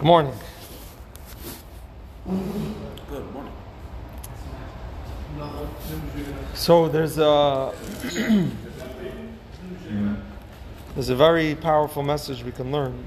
Good 0.00 0.06
morning. 0.06 0.32
Good 2.24 3.32
morning. 3.34 3.52
So 6.54 6.88
there's 6.88 7.18
a 7.18 7.74
there's 10.94 11.10
a 11.10 11.14
very 11.14 11.54
powerful 11.54 12.02
message 12.02 12.42
we 12.42 12.50
can 12.50 12.72
learn 12.72 13.06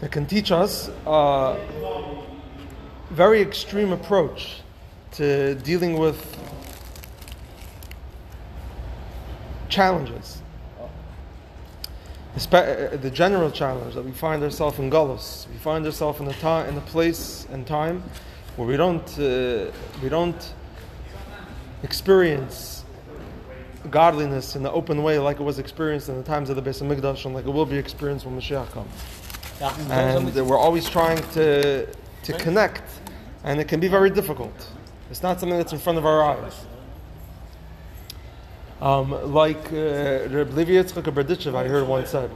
that 0.00 0.12
can 0.12 0.26
teach 0.26 0.52
us 0.52 0.90
a 1.06 1.56
very 3.08 3.40
extreme 3.40 3.92
approach 3.92 4.60
to 5.12 5.54
dealing 5.54 5.96
with 5.96 6.36
challenges. 9.70 10.42
Espe- 12.36 12.92
uh, 12.94 12.96
The 12.96 13.10
general 13.10 13.50
challenge 13.50 13.94
that 13.94 14.04
we 14.04 14.12
find 14.12 14.42
ourselves 14.42 14.78
in 14.78 14.90
Gullus, 14.90 15.46
we 15.50 15.58
find 15.58 15.84
ourselves 15.84 16.20
in 16.20 16.28
a 16.28 16.32
time, 16.34 16.68
in 16.68 16.76
a 16.76 16.80
place 16.80 17.46
and 17.52 17.66
time 17.66 18.02
where 18.56 18.66
we 18.66 18.76
don't 18.76 19.18
uh, 19.18 19.70
we 20.02 20.08
don't 20.08 20.54
experience 21.82 22.84
godliness 23.90 24.54
in 24.56 24.62
the 24.62 24.70
open 24.70 25.02
way 25.02 25.18
like 25.18 25.40
it 25.40 25.42
was 25.42 25.58
experienced 25.58 26.08
in 26.08 26.16
the 26.16 26.22
times 26.22 26.48
of 26.50 26.56
the 26.56 26.62
Beis 26.62 26.80
Hamikdash 26.80 27.24
and 27.24 27.34
like 27.34 27.44
it 27.46 27.50
will 27.50 27.66
be 27.66 27.76
experienced 27.76 28.24
when 28.24 28.38
Mashiach 28.38 28.70
comes. 28.70 28.92
And 29.90 30.46
we're 30.48 30.58
always 30.58 30.88
trying 30.88 31.18
to 31.32 31.86
to 32.22 32.32
connect, 32.38 32.84
and 33.44 33.60
it 33.60 33.66
can 33.68 33.80
be 33.80 33.88
very 33.88 34.10
difficult. 34.10 34.54
It's 35.10 35.22
not 35.22 35.40
something 35.40 35.58
that's 35.58 35.72
in 35.72 35.78
front 35.78 35.98
of 35.98 36.06
our 36.06 36.22
eyes. 36.22 36.54
Um, 38.82 39.32
like 39.32 39.72
uh, 39.72 40.26
Reb 40.28 40.54
Levi 40.54 40.72
Yitzchak 40.72 41.04
Berditchev, 41.04 41.54
I 41.54 41.68
heard 41.68 41.86
once 41.86 42.10
said 42.10 42.32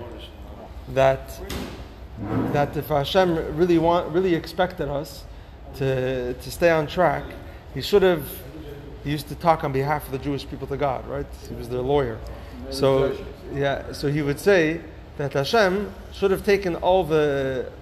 that 0.94 1.40
that 2.52 2.76
if 2.76 2.86
Hashem 2.86 3.56
really 3.56 3.78
want 3.78 4.12
really 4.12 4.32
expected 4.32 4.88
us 4.88 5.24
to 5.78 6.34
to 6.34 6.50
stay 6.52 6.70
on 6.70 6.86
track, 6.86 7.24
he 7.74 7.82
should 7.82 8.02
have. 8.02 8.24
He 9.02 9.10
used 9.10 9.26
to 9.26 9.34
talk 9.34 9.64
on 9.64 9.72
behalf 9.72 10.06
of 10.06 10.12
the 10.12 10.18
Jewish 10.18 10.48
people 10.48 10.68
to 10.68 10.76
God, 10.76 11.08
right? 11.08 11.26
He 11.48 11.54
was 11.56 11.68
their 11.68 11.80
lawyer. 11.80 12.16
So 12.70 13.16
yeah, 13.52 13.90
so 13.90 14.06
he 14.06 14.22
would 14.22 14.38
say 14.38 14.82
that 15.18 15.32
Hashem 15.32 15.92
should 16.12 16.30
have 16.30 16.44
taken 16.44 16.76
all 16.76 17.02
the 17.02 17.72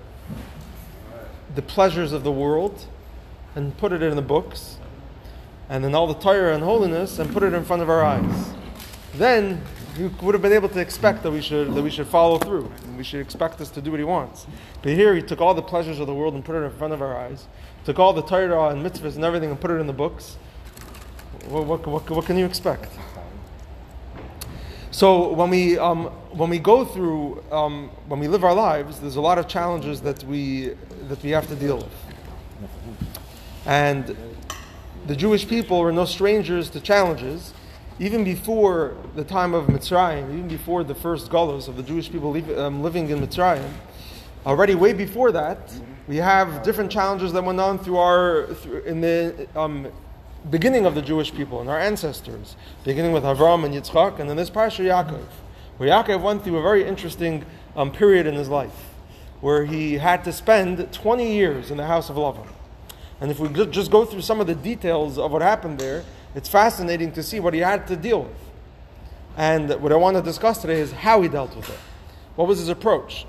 the 1.55 1.62
pleasures 1.62 2.12
of 2.12 2.25
the 2.25 2.33
world 2.33 2.87
and 3.55 3.77
put 3.77 3.93
it 3.93 4.03
in 4.03 4.17
the 4.17 4.23
books, 4.23 4.78
and 5.69 5.84
then 5.84 5.95
all 5.95 6.06
the 6.06 6.15
Torah 6.15 6.55
and 6.55 6.65
holiness 6.65 7.19
and 7.19 7.31
put 7.31 7.43
it 7.43 7.53
in 7.53 7.62
front 7.62 7.83
of 7.83 7.91
our 7.91 8.03
eyes. 8.03 8.53
Then 9.17 9.62
you 9.97 10.12
would 10.23 10.34
have 10.34 10.43
been 10.43 10.53
able 10.53 10.69
to 10.70 10.81
expect 10.81 11.23
that 11.23 11.31
we 11.31 11.41
should 11.41 11.75
that 11.75 11.83
we 11.83 11.91
should 11.91 12.09
follow 12.09 12.39
through. 12.39 12.70
And 12.84 12.97
we 12.97 13.05
should 13.05 13.21
expect 13.21 13.61
us 13.61 13.71
to 13.71 13.81
do 13.81 13.91
what 13.91 14.01
he 14.01 14.05
wants. 14.05 14.47
But 14.83 14.93
here 14.93 15.15
he 15.15 15.23
took 15.23 15.41
all 15.41 15.55
the 15.55 15.62
pleasures 15.62 16.01
of 16.01 16.06
the 16.06 16.15
world 16.15 16.34
and 16.34 16.45
put 16.45 16.56
it 16.56 16.65
in 16.65 16.73
front 16.73 16.93
of 16.93 17.01
our 17.01 17.17
eyes. 17.17 17.47
Took 17.84 17.98
all 17.98 18.12
the 18.12 18.23
Torah 18.23 18.69
and 18.69 18.84
mitzvahs 18.84 19.15
and 19.15 19.25
everything 19.25 19.51
and 19.51 19.61
put 19.61 19.71
it 19.71 19.75
in 19.75 19.87
the 19.87 19.93
books. 19.93 20.37
What, 21.48 21.67
what, 21.67 21.87
what, 21.87 22.11
what 22.11 22.25
can 22.25 22.39
you 22.39 22.47
expect? 22.47 22.91
So 24.91 25.33
when 25.33 25.51
we 25.51 25.77
um, 25.77 26.05
when 26.31 26.51
we 26.51 26.61
go 26.61 26.84
through 26.84 27.43
um, 27.51 27.91
when 28.06 28.21
we 28.21 28.28
live 28.28 28.45
our 28.45 28.55
lives, 28.55 29.01
there's 29.01 29.17
a 29.17 29.21
lot 29.21 29.39
of 29.39 29.49
challenges 29.49 30.01
that 30.03 30.23
we 30.25 30.75
that 31.09 31.21
we 31.23 31.31
have 31.31 31.49
to 31.49 31.56
deal 31.56 31.78
with, 31.78 31.93
and 33.67 34.17
the 35.06 35.17
Jewish 35.17 35.49
people 35.49 35.81
were 35.81 35.91
no 35.91 36.05
strangers 36.05 36.71
to 36.71 36.81
challenges. 36.81 37.53
Even 38.00 38.25
before 38.25 38.97
the 39.14 39.23
time 39.23 39.55
of 39.55 39.67
Mitzrayim, 39.67 40.25
even 40.25 40.48
before 40.48 40.83
the 40.83 40.97
first 40.97 41.31
galus 41.31 41.69
of 41.69 41.77
the 41.77 41.83
Jewish 41.83 42.11
people 42.11 42.33
leave, 42.33 42.50
um, 42.59 42.83
living 42.83 43.09
in 43.09 43.20
Mitzrayim, 43.20 43.70
already 44.45 44.75
way 44.75 44.92
before 44.92 45.31
that, 45.31 45.73
we 46.09 46.17
have 46.17 46.65
different 46.65 46.91
challenges 46.91 47.33
that 47.33 47.45
went 47.45 47.61
on 47.61 47.78
through 47.78 47.98
our 47.98 48.47
through, 48.55 48.81
in 48.81 49.00
the 49.00 49.47
um, 49.55 49.87
beginning 50.50 50.87
of 50.87 50.97
the 50.97 51.03
Jewish 51.03 51.32
people 51.32 51.60
and 51.60 51.71
our 51.71 51.78
ancestors, 51.78 52.56
beginning 52.82 53.12
with 53.12 53.22
Avram 53.22 53.65
and 53.65 53.72
Yitzchak, 53.72 54.19
and 54.19 54.28
then 54.28 54.37
this 54.37 54.50
Parsha 54.50 54.84
Yaakov, 54.84 55.26
where 55.76 55.88
Yaakov 55.88 56.21
went 56.21 56.43
through 56.43 56.59
a 56.59 56.62
very 56.62 56.84
interesting 56.84 57.44
um, 57.76 57.93
period 57.93 58.26
in 58.26 58.34
his 58.34 58.49
life, 58.49 58.91
where 59.41 59.66
he 59.66 59.99
had 59.99 60.25
to 60.25 60.32
spend 60.32 60.93
20 60.93 61.32
years 61.32 61.71
in 61.71 61.76
the 61.76 61.87
house 61.87 62.11
of 62.11 62.16
Lavan. 62.16 62.49
And 63.21 63.31
if 63.31 63.38
we 63.38 63.49
just 63.66 63.93
go 63.93 64.05
through 64.05 64.22
some 64.22 64.41
of 64.41 64.49
the 64.49 64.56
details 64.56 65.16
of 65.16 65.31
what 65.31 65.43
happened 65.43 65.78
there, 65.78 66.03
it's 66.34 66.49
fascinating 66.49 67.12
to 67.12 67.22
see 67.22 67.41
what 67.41 67.55
he 67.55 67.61
had 67.61 67.87
to 67.89 67.97
deal 67.97 68.22
with. 68.22 68.37
And 69.37 69.71
what 69.81 69.93
I 69.93 69.97
want 69.97 70.17
to 70.17 70.22
discuss 70.22 70.61
today 70.61 70.81
is 70.81 70.93
how 70.93 71.21
he 71.22 71.28
dealt 71.28 71.56
with 71.56 71.69
it. 71.69 71.78
What 72.37 72.49
was 72.49 72.59
his 72.59 72.69
approach? 72.69 73.27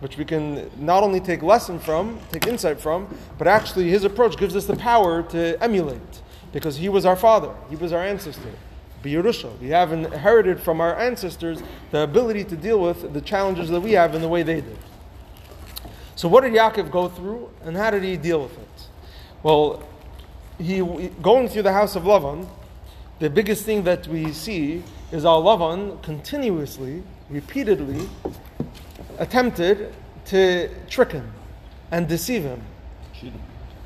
Which 0.00 0.16
we 0.16 0.24
can 0.24 0.70
not 0.76 1.02
only 1.02 1.20
take 1.20 1.42
lesson 1.42 1.78
from, 1.78 2.20
take 2.30 2.46
insight 2.46 2.80
from, 2.80 3.08
but 3.36 3.48
actually 3.48 3.88
his 3.88 4.04
approach 4.04 4.36
gives 4.36 4.54
us 4.54 4.66
the 4.66 4.76
power 4.76 5.22
to 5.24 5.62
emulate. 5.62 6.22
Because 6.52 6.76
he 6.76 6.88
was 6.88 7.04
our 7.04 7.16
father, 7.16 7.52
he 7.68 7.76
was 7.76 7.92
our 7.92 8.02
ancestor. 8.02 8.52
Biyurusha. 9.02 9.58
We 9.60 9.68
have 9.68 9.92
inherited 9.92 10.60
from 10.60 10.80
our 10.80 10.98
ancestors 10.98 11.62
the 11.90 12.02
ability 12.02 12.44
to 12.44 12.56
deal 12.56 12.80
with 12.80 13.12
the 13.12 13.20
challenges 13.20 13.68
that 13.70 13.80
we 13.80 13.92
have 13.92 14.14
in 14.14 14.22
the 14.22 14.28
way 14.28 14.42
they 14.42 14.60
did. 14.60 14.78
So 16.16 16.28
what 16.28 16.42
did 16.42 16.52
Yaakov 16.52 16.90
go 16.90 17.08
through 17.08 17.50
and 17.62 17.76
how 17.76 17.90
did 17.90 18.02
he 18.02 18.16
deal 18.16 18.42
with 18.42 18.58
it? 18.58 18.88
Well, 19.42 19.84
he 20.58 20.80
going 21.22 21.48
through 21.48 21.62
the 21.62 21.72
house 21.72 21.96
of 21.96 22.04
Lavan, 22.04 22.48
the 23.18 23.30
biggest 23.30 23.64
thing 23.64 23.84
that 23.84 24.06
we 24.06 24.32
see 24.32 24.82
is 25.12 25.24
our 25.24 25.40
Lavan 25.40 26.02
continuously, 26.02 27.02
repeatedly 27.30 28.08
attempted 29.18 29.94
to 30.26 30.68
trick 30.88 31.12
him 31.12 31.32
and 31.90 32.06
deceive 32.06 32.42
him 32.42 32.62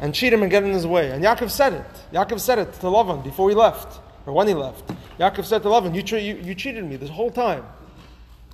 and 0.00 0.12
cheat 0.12 0.32
him 0.32 0.42
and 0.42 0.50
get 0.50 0.64
in 0.64 0.72
his 0.72 0.86
way. 0.86 1.10
And 1.10 1.24
Yaakov 1.24 1.50
said 1.50 1.72
it. 1.74 1.86
Yaakov 2.12 2.40
said 2.40 2.58
it 2.58 2.72
to 2.74 2.86
Lavan 2.86 3.22
before 3.22 3.48
he 3.48 3.54
left, 3.54 4.00
or 4.26 4.32
when 4.32 4.48
he 4.48 4.54
left. 4.54 4.92
Yaakov 5.18 5.44
said 5.44 5.62
to 5.62 5.68
Lavan, 5.68 5.94
"You, 5.94 6.18
you, 6.18 6.42
you 6.42 6.54
cheated 6.54 6.84
me 6.84 6.96
this 6.96 7.10
whole 7.10 7.30
time." 7.30 7.64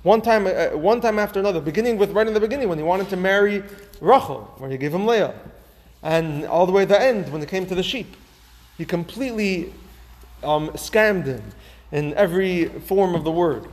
One 0.03 0.21
time, 0.21 0.47
uh, 0.47 0.77
one 0.77 1.01
time 1.01 1.19
after 1.19 1.39
another. 1.39 1.59
Beginning 1.59 1.97
with 1.97 2.11
right 2.11 2.25
in 2.25 2.33
the 2.33 2.39
beginning 2.39 2.69
when 2.69 2.77
he 2.77 2.83
wanted 2.83 3.09
to 3.09 3.17
marry 3.17 3.63
Rachel, 3.99 4.53
where 4.57 4.69
he 4.69 4.77
gave 4.77 4.93
him 4.93 5.05
Leah, 5.05 5.33
and 6.03 6.45
all 6.45 6.65
the 6.65 6.71
way 6.71 6.83
to 6.83 6.89
the 6.89 7.01
end 7.01 7.31
when 7.31 7.41
it 7.41 7.49
came 7.49 7.65
to 7.65 7.75
the 7.75 7.83
sheep, 7.83 8.15
he 8.77 8.85
completely 8.85 9.73
um, 10.43 10.69
scammed 10.69 11.25
him 11.25 11.43
in 11.91 12.13
every 12.13 12.65
form 12.65 13.15
of 13.15 13.23
the 13.23 13.31
word. 13.31 13.67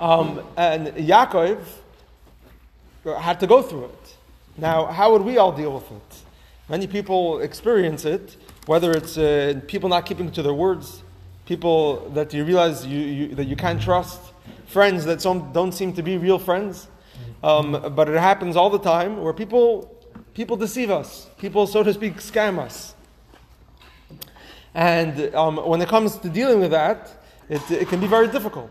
Um, 0.00 0.40
and 0.56 0.88
Yaakov 0.88 1.58
had 3.04 3.38
to 3.40 3.46
go 3.46 3.62
through 3.62 3.84
it. 3.84 4.16
Now, 4.56 4.86
how 4.86 5.12
would 5.12 5.22
we 5.22 5.38
all 5.38 5.52
deal 5.52 5.74
with 5.74 5.90
it? 5.90 6.22
Many 6.68 6.86
people 6.86 7.40
experience 7.40 8.04
it, 8.04 8.36
whether 8.66 8.92
it's 8.92 9.18
uh, 9.18 9.60
people 9.66 9.88
not 9.88 10.06
keeping 10.06 10.30
to 10.32 10.42
their 10.42 10.54
words, 10.54 11.02
people 11.46 12.08
that 12.10 12.32
you 12.32 12.44
realize 12.44 12.86
you, 12.86 12.98
you, 12.98 13.34
that 13.34 13.44
you 13.44 13.56
can't 13.56 13.80
trust, 13.80 14.20
friends 14.66 15.04
that 15.04 15.20
some, 15.20 15.52
don't 15.52 15.72
seem 15.72 15.92
to 15.92 16.02
be 16.02 16.16
real 16.16 16.38
friends. 16.38 16.88
Um, 17.42 17.92
but 17.94 18.08
it 18.08 18.18
happens 18.18 18.56
all 18.56 18.70
the 18.70 18.78
time 18.78 19.22
where 19.22 19.34
people 19.34 19.94
people 20.34 20.56
deceive 20.56 20.90
us, 20.90 21.28
people, 21.38 21.66
so 21.66 21.82
to 21.82 21.94
speak, 21.94 22.16
scam 22.16 22.58
us. 22.58 22.94
And 24.74 25.34
um, 25.34 25.56
when 25.56 25.80
it 25.80 25.88
comes 25.88 26.18
to 26.18 26.28
dealing 26.28 26.60
with 26.60 26.72
that, 26.72 27.22
it, 27.48 27.62
it 27.70 27.88
can 27.88 28.00
be 28.00 28.06
very 28.06 28.28
difficult. 28.28 28.70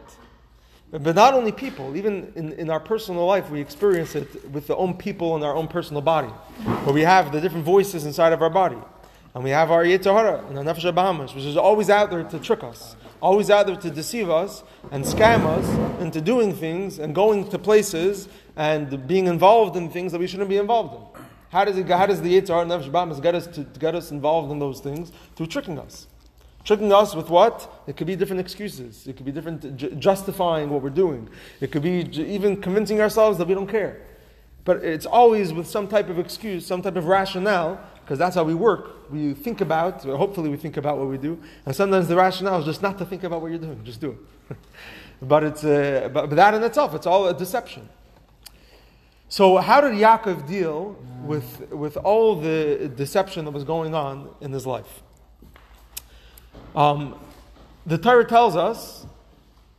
But 0.91 1.15
not 1.15 1.33
only 1.33 1.51
people, 1.51 1.95
even 1.95 2.31
in, 2.35 2.53
in 2.53 2.69
our 2.69 2.79
personal 2.79 3.25
life, 3.25 3.49
we 3.49 3.59
experience 3.59 4.13
it 4.13 4.51
with 4.51 4.67
the 4.67 4.75
own 4.75 4.93
people 4.93 5.35
in 5.35 5.41
our 5.41 5.55
own 5.55 5.67
personal 5.67 6.03
body, 6.03 6.27
where 6.27 6.93
we 6.93 7.01
have 7.01 7.31
the 7.31 7.41
different 7.41 7.65
voices 7.65 8.05
inside 8.05 8.31
of 8.31 8.43
our 8.43 8.49
body. 8.49 8.77
And 9.33 9.43
we 9.43 9.49
have 9.49 9.71
our 9.71 9.83
Yetzer 9.83 10.13
Hara 10.13 10.45
and 10.45 10.57
our 10.59 10.63
Nefesh 10.63 10.93
Bahamas, 10.93 11.33
which 11.33 11.45
is 11.45 11.57
always 11.57 11.89
out 11.89 12.11
there 12.11 12.23
to 12.23 12.39
trick 12.39 12.63
us, 12.63 12.95
always 13.19 13.49
out 13.49 13.65
there 13.65 13.75
to 13.75 13.89
deceive 13.89 14.29
us 14.29 14.63
and 14.91 15.03
scam 15.03 15.45
us 15.47 15.99
into 15.99 16.21
doing 16.21 16.53
things 16.53 16.99
and 16.99 17.15
going 17.15 17.49
to 17.49 17.57
places 17.57 18.27
and 18.55 19.07
being 19.07 19.25
involved 19.25 19.75
in 19.75 19.89
things 19.89 20.11
that 20.11 20.19
we 20.19 20.27
shouldn't 20.27 20.49
be 20.49 20.57
involved 20.57 20.93
in. 20.93 21.12
How 21.53 21.63
does, 21.63 21.77
it, 21.77 21.87
how 21.87 22.07
does 22.07 22.19
the 22.19 22.35
and 22.35 22.47
Nefesh 22.47 22.91
Bahamas 22.91 23.19
get 23.19 23.35
us 23.35 23.45
to, 23.45 23.63
to 23.63 23.79
get 23.79 23.93
us 23.93 24.09
involved 24.09 24.51
in 24.51 24.57
those 24.57 24.79
things? 24.79 25.11
Through 25.35 25.45
tricking 25.45 25.77
us. 25.77 26.07
Tricking 26.63 26.91
us 26.91 27.13
with 27.13 27.29
what? 27.29 27.83
It 27.85 27.95
could 27.95 28.07
be 28.07 28.15
different 28.15 28.39
excuses. 28.39 29.05
It 29.05 29.17
could 29.17 29.25
be 29.27 29.31
different 29.31 29.77
ju- 29.77 29.91
justifying 29.91 30.71
what 30.71 30.81
we're 30.81 30.89
doing. 30.89 31.29
It 31.61 31.71
could 31.71 31.83
be 31.83 32.05
ju- 32.05 32.25
even 32.25 32.59
convincing 32.59 32.99
ourselves 33.01 33.37
that 33.37 33.47
we 33.47 33.53
don't 33.53 33.67
care. 33.67 34.01
But 34.65 34.77
it's 34.83 35.05
always 35.05 35.53
with 35.53 35.67
some 35.67 35.87
type 35.87 36.09
of 36.09 36.17
excuse, 36.17 36.65
some 36.65 36.81
type 36.81 36.95
of 36.95 37.05
rationale, 37.05 37.79
because 38.03 38.17
that's 38.17 38.33
how 38.33 38.43
we 38.43 38.55
work. 38.55 39.11
We 39.11 39.35
think 39.35 39.61
about, 39.61 40.01
hopefully 40.01 40.49
we 40.49 40.57
think 40.57 40.77
about 40.77 40.97
what 40.97 41.07
we 41.07 41.19
do, 41.19 41.39
and 41.67 41.75
sometimes 41.75 42.07
the 42.07 42.15
rationale 42.15 42.61
is 42.61 42.65
just 42.65 42.81
not 42.81 42.97
to 42.97 43.05
think 43.05 43.23
about 43.25 43.43
what 43.43 43.51
you're 43.51 43.59
doing, 43.59 43.79
just 43.83 44.01
do 44.01 44.17
it. 44.49 44.57
but 45.21 45.43
it's 45.43 45.63
uh, 45.63 46.09
but, 46.11 46.29
but 46.29 46.35
that 46.35 46.55
in 46.55 46.63
itself, 46.63 46.95
it's 46.95 47.05
all 47.05 47.27
a 47.27 47.37
deception. 47.37 47.87
So 49.33 49.57
how 49.57 49.81
did 49.81 49.93
Yaakov 49.93 50.47
deal 50.47 50.95
with 51.23 51.67
with 51.71 51.97
all 51.97 52.35
the 52.35 52.91
deception 52.95 53.45
that 53.45 53.51
was 53.51 53.63
going 53.63 53.95
on 53.95 54.29
in 54.41 54.51
his 54.51 54.67
life? 54.67 55.01
Um, 56.75 57.19
the 57.83 57.97
Torah 57.97 58.25
tells 58.25 58.55
us 58.55 59.07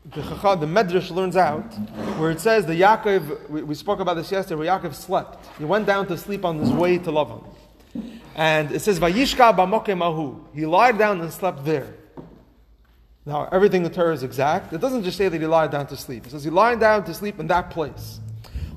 the 0.06 0.23
Chacham, 0.23 0.59
the 0.59 0.67
Medrash 0.67 1.12
learns 1.12 1.37
out, 1.37 1.73
where 2.19 2.33
it 2.33 2.41
says 2.41 2.67
the 2.67 2.81
Yaakov, 2.81 3.49
we, 3.49 3.62
we 3.62 3.77
spoke 3.77 4.01
about 4.01 4.15
this 4.15 4.33
yesterday, 4.33 4.56
where 4.59 4.67
Yaakov 4.67 4.93
slept. 4.93 5.47
He 5.56 5.65
went 5.65 5.87
down 5.87 6.09
to 6.09 6.19
sleep 6.19 6.45
on 6.45 6.59
his 6.59 6.73
way 6.73 6.99
to 6.99 7.12
Lavan. 7.12 7.45
And 8.35 8.73
it 8.73 8.81
says, 8.81 8.99
Vayishka 8.99 9.56
b'mokem 9.56 10.03
ahu. 10.03 10.45
He 10.53 10.67
lied 10.67 10.99
down 10.99 11.21
and 11.21 11.33
slept 11.33 11.65
there. 11.65 11.95
Now, 13.25 13.49
everything 13.53 13.85
in 13.85 13.89
the 13.93 13.95
Torah 13.95 14.15
is 14.15 14.25
exact. 14.25 14.73
It 14.73 14.81
doesn't 14.81 15.05
just 15.05 15.17
say 15.17 15.29
that 15.29 15.41
he 15.41 15.47
lied 15.47 15.71
down 15.71 15.87
to 15.87 15.97
sleep. 15.97 16.27
It 16.27 16.31
says 16.31 16.43
he 16.43 16.51
lied 16.51 16.81
down 16.81 17.05
to 17.05 17.15
sleep 17.15 17.39
in 17.39 17.47
that 17.47 17.71
place. 17.71 18.19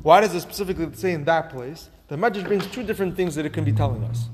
Why 0.07 0.21
does 0.21 0.33
it 0.33 0.39
specifically 0.39 0.87
say 0.93 1.11
in 1.11 1.25
that 1.25 1.49
place? 1.49 1.89
The 2.07 2.15
Medrash 2.15 2.47
brings 2.47 2.65
two 2.67 2.81
different 2.81 3.17
things 3.17 3.35
that 3.35 3.45
it 3.45 3.51
can 3.51 3.65
be 3.65 3.73
telling 3.73 4.05
us. 4.05 4.29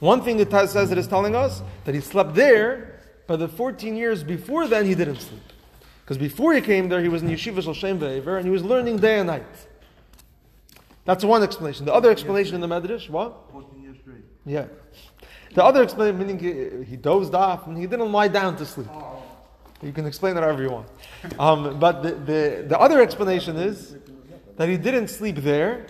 One 0.00 0.20
thing 0.20 0.38
it 0.38 0.50
says 0.50 0.92
it's 0.92 1.08
telling 1.08 1.34
us 1.34 1.62
that 1.86 1.94
he 1.94 2.02
slept 2.02 2.34
there, 2.34 3.00
but 3.26 3.38
the 3.38 3.48
14 3.48 3.96
years 3.96 4.22
before 4.22 4.68
then 4.68 4.84
he 4.84 4.94
didn't 4.94 5.22
sleep. 5.22 5.40
Because 6.02 6.18
before 6.18 6.52
he 6.52 6.60
came 6.60 6.90
there, 6.90 7.00
he 7.00 7.08
was 7.08 7.22
in 7.22 7.30
Yeshiva 7.30 7.62
Shal 7.62 7.72
Shem 7.72 7.98
Ve'ever, 7.98 8.36
and 8.36 8.44
he 8.44 8.50
was 8.50 8.62
learning 8.62 8.98
day 8.98 9.18
and 9.18 9.28
night. 9.28 9.46
That's 11.06 11.24
one 11.24 11.42
explanation. 11.42 11.86
The 11.86 11.94
other 11.94 12.10
explanation 12.10 12.54
in 12.54 12.60
the 12.60 12.68
Medrash, 12.68 13.08
what? 13.08 13.50
14 13.50 13.82
years 13.82 13.96
straight. 14.02 14.24
Yeah. 14.44 14.66
The 15.54 15.64
other 15.64 15.82
explanation, 15.82 16.18
meaning 16.18 16.38
he, 16.38 16.84
he 16.84 16.96
dozed 16.98 17.34
off 17.34 17.66
and 17.66 17.78
he 17.78 17.86
didn't 17.86 18.12
lie 18.12 18.28
down 18.28 18.58
to 18.58 18.66
sleep. 18.66 18.90
You 19.80 19.92
can 19.92 20.04
explain 20.04 20.34
that 20.34 20.42
however 20.42 20.62
you 20.62 20.68
want. 20.68 20.88
Um, 21.38 21.78
but 21.78 22.02
the, 22.02 22.10
the, 22.10 22.66
the 22.68 22.78
other 22.78 23.00
explanation 23.00 23.56
is 23.56 23.96
that 24.58 24.68
he 24.68 24.76
didn't 24.76 25.08
sleep 25.08 25.36
there. 25.36 25.86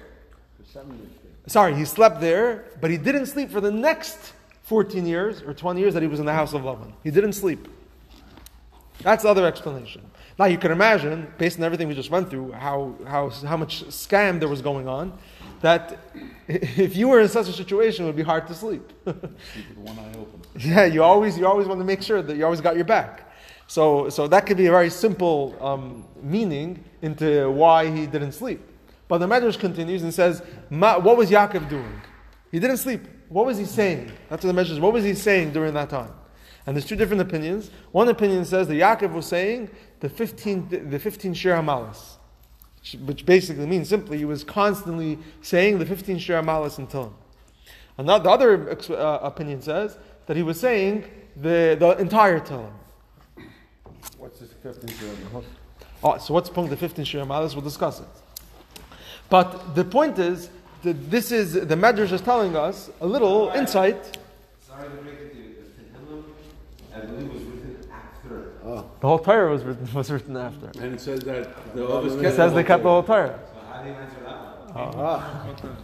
Sorry, 1.47 1.75
he 1.75 1.87
slept 1.87 2.21
there, 2.21 2.67
but 2.81 2.91
he 2.91 2.99
didn't 2.99 3.27
sleep 3.27 3.51
for 3.51 3.61
the 3.61 3.71
next 3.71 4.35
14 4.65 5.07
years 5.07 5.43
or 5.43 5.55
20 5.55 5.81
years 5.81 5.95
that 5.95 6.03
he 6.03 6.07
was 6.07 6.21
in 6.21 6.27
the 6.27 6.35
house 6.35 6.53
of 6.53 6.63
Lavan. 6.63 6.93
He 7.03 7.11
didn't 7.11 7.33
sleep. 7.33 7.67
That's 9.01 9.23
the 9.23 9.31
other 9.31 9.47
explanation. 9.47 10.03
Now 10.39 10.45
you 10.45 10.59
can 10.59 10.71
imagine, 10.71 11.33
based 11.39 11.59
on 11.59 11.65
everything 11.65 11.89
we 11.89 11.95
just 11.95 12.11
went 12.11 12.29
through, 12.29 12.53
how, 12.53 12.95
how, 13.07 13.31
how 13.31 13.57
much 13.57 13.85
scam 13.87 14.39
there 14.39 14.49
was 14.49 14.61
going 14.61 14.87
on, 14.87 15.19
that 15.63 15.99
if 16.49 16.95
you 16.95 17.09
were 17.09 17.21
in 17.21 17.29
such 17.29 17.49
a 17.49 17.53
situation, 17.53 18.05
it 18.05 18.09
would 18.09 18.17
be 18.17 18.23
hard 18.23 18.47
to 18.49 18.55
sleep. 18.55 18.83
Keep 19.07 19.17
with 19.17 19.79
one 19.79 19.99
eye 19.99 20.13
open. 20.19 20.43
yeah, 20.59 20.85
you 20.85 21.03
always, 21.03 21.39
you 21.39 21.47
always 21.47 21.67
want 21.67 21.81
to 21.81 21.85
make 21.85 22.03
sure 22.03 22.21
that 22.21 22.37
you 22.37 22.45
always 22.45 22.61
got 22.61 22.77
your 22.77 22.85
back. 22.85 23.28
So, 23.69 24.09
so 24.09 24.27
that 24.29 24.47
could 24.47 24.57
be 24.57 24.67
a 24.67 24.71
very 24.71 24.89
simple 24.89 25.55
um, 25.61 26.05
meaning 26.23 26.83
into 27.03 27.51
why 27.51 27.91
he 27.91 28.07
didn't 28.07 28.33
sleep. 28.33 28.61
But 29.09 29.19
the 29.19 29.27
Medrash 29.27 29.59
continues 29.59 30.03
and 30.03 30.13
says, 30.13 30.43
what 30.71 31.17
was 31.17 31.31
Yaakov 31.31 31.69
doing? 31.69 32.01
He 32.51 32.59
didn't 32.59 32.79
sleep. 32.79 33.03
What 33.29 33.45
was 33.45 33.59
he 33.59 33.67
saying? 33.67 34.11
That's 34.31 34.43
what 34.43 34.55
the 34.55 34.61
Medrash 34.61 34.69
says. 34.69 34.81
What 34.81 34.95
was 34.95 35.05
he 35.05 35.13
saying 35.13 35.53
during 35.53 35.75
that 35.75 35.91
time? 35.91 36.13
And 36.67 36.75
there's 36.75 36.87
two 36.87 36.97
different 36.97 37.21
opinions. 37.21 37.71
One 37.93 38.09
opinion 38.09 38.47
says 38.47 38.69
that 38.69 38.75
Yaakov 38.75 39.13
was 39.13 39.27
saying 39.27 39.71
the 40.01 40.09
15, 40.09 40.89
the 40.91 40.99
15 40.99 41.35
Shir 41.35 41.55
Hamalas, 41.55 42.17
which 43.05 43.27
basically 43.27 43.67
means 43.67 43.89
simply 43.89 44.17
he 44.17 44.25
was 44.25 44.45
constantly 44.45 45.19
saying 45.43 45.79
the 45.79 45.87
15 45.87 46.19
Shir 46.19 46.43
Hamalas 46.43 46.79
until 46.79 47.05
him. 47.05 47.15
Another, 47.99 48.25
the 48.25 48.31
other 48.31 48.97
uh, 48.97 49.19
opinion 49.23 49.61
says 49.61 49.99
that 50.27 50.39
he 50.39 50.43
was 50.43 50.59
saying 50.59 51.05
the, 51.37 51.77
the 51.79 51.97
entire 51.99 52.41
Tehillim. 52.41 52.73
What's 54.17 54.41
this 54.41 54.51
15 54.63 54.89
year 54.89 55.43
Oh, 56.03 56.17
so 56.19 56.33
what's 56.33 56.49
the 56.49 56.55
point 56.55 56.67
of 56.67 56.71
the 56.71 56.77
15 56.77 57.05
Shir 57.05 57.25
Hamalas? 57.25 57.55
We'll 57.55 57.63
discuss 57.63 58.01
it. 58.01 58.07
But 59.29 59.75
the 59.75 59.85
point 59.85 60.19
is 60.19 60.49
that 60.83 61.11
this 61.11 61.33
is, 61.33 61.55
the 61.55 61.75
Medrash 61.75 62.13
is 62.13 62.21
telling 62.21 62.57
us 62.57 62.91
a 63.01 63.07
little 63.07 63.51
insight. 63.51 64.19
Sorry 64.67 64.89
to 64.89 64.95
break 64.97 65.15
it 65.15 65.33
to 65.33 65.39
you. 65.39 65.55
The 65.77 65.99
Tehillim, 65.99 66.25
I 66.95 67.01
believe, 67.01 67.33
was 67.33 67.43
written 67.43 67.91
after. 67.93 68.53
Oh. 68.65 68.91
The 69.01 69.07
whole 69.07 69.19
Torah 69.19 69.51
was 69.51 69.65
written, 69.65 69.89
was 69.95 70.11
written 70.11 70.37
after. 70.37 70.67
And 70.81 70.95
it 70.95 71.01
says 71.01 71.21
that 71.21 71.75
the 71.75 71.87
others 71.87 72.15
It 72.15 72.37
says 72.37 72.55
they 72.55 72.65
kept 72.65 72.85
the 72.85 72.89
whole 72.89 73.03
Torah. 73.03 73.39
So 73.53 73.61
how 73.73 73.83
do 73.83 73.89
you 73.89 73.95
answer 73.95 74.21
that 74.25 74.95
one? 74.95 75.77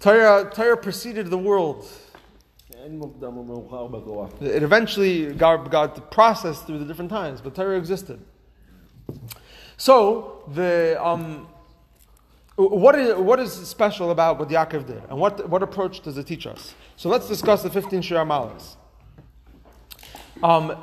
Torah, 0.00 0.50
Torah 0.52 0.76
preceded 0.76 1.28
the 1.28 1.38
world. 1.38 1.86
It 4.40 4.62
eventually 4.62 5.32
got, 5.34 5.70
got 5.70 6.10
processed 6.10 6.66
through 6.66 6.78
the 6.78 6.86
different 6.86 7.10
times, 7.10 7.40
but 7.40 7.54
Torah 7.54 7.76
existed. 7.76 8.20
So, 9.76 10.44
the, 10.54 10.96
um, 11.02 11.48
what, 12.56 12.94
is, 12.94 13.14
what 13.16 13.38
is 13.38 13.52
special 13.52 14.10
about 14.10 14.38
what 14.38 14.48
Yaakov 14.48 14.86
did? 14.86 15.02
And 15.08 15.18
what, 15.18 15.48
what 15.48 15.62
approach 15.62 16.00
does 16.00 16.16
it 16.16 16.26
teach 16.26 16.46
us? 16.46 16.74
So 16.96 17.08
let's 17.08 17.28
discuss 17.28 17.62
the 17.62 17.70
15 17.70 18.02
Shir 18.02 18.16
Hamalas. 18.16 18.76
Um, 20.42 20.76